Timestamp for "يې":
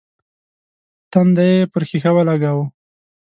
1.59-1.69